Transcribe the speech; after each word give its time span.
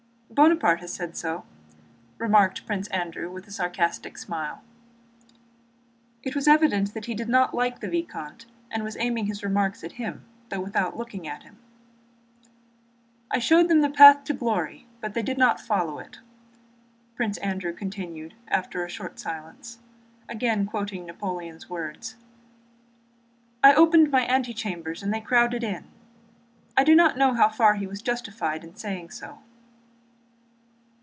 "Bonaparte 0.33 0.79
has 0.79 0.93
said 0.93 1.17
so," 1.17 1.43
remarked 2.17 2.65
Prince 2.65 2.87
Andrew 2.87 3.29
with 3.29 3.45
a 3.47 3.51
sarcastic 3.51 4.17
smile. 4.17 4.63
It 6.23 6.35
was 6.35 6.47
evident 6.47 6.93
that 6.93 7.05
he 7.05 7.13
did 7.13 7.27
not 7.27 7.53
like 7.53 7.79
the 7.79 7.89
vicomte 7.89 8.45
and 8.71 8.81
was 8.81 8.95
aiming 8.97 9.25
his 9.25 9.43
remarks 9.43 9.83
at 9.83 9.91
him, 9.93 10.23
though 10.47 10.61
without 10.61 10.97
looking 10.97 11.27
at 11.27 11.43
him. 11.43 11.57
"'I 13.29 13.39
showed 13.39 13.67
them 13.67 13.81
the 13.81 13.89
path 13.89 14.23
to 14.23 14.33
glory, 14.33 14.87
but 15.01 15.13
they 15.15 15.21
did 15.21 15.37
not 15.37 15.59
follow 15.59 15.99
it,'" 15.99 16.19
Prince 17.17 17.37
Andrew 17.39 17.73
continued 17.73 18.33
after 18.47 18.85
a 18.85 18.89
short 18.89 19.19
silence, 19.19 19.79
again 20.29 20.65
quoting 20.65 21.05
Napoleon's 21.05 21.69
words. 21.69 22.15
"'I 23.63 23.75
opened 23.75 24.09
my 24.09 24.25
antechambers 24.25 25.03
and 25.03 25.13
they 25.13 25.21
crowded 25.21 25.63
in.' 25.63 25.85
I 26.77 26.85
do 26.85 26.95
not 26.95 27.17
know 27.17 27.33
how 27.33 27.49
far 27.49 27.75
he 27.75 27.85
was 27.85 28.01
justified 28.01 28.63
in 28.63 28.75
saying 28.77 29.09
so." 29.09 29.39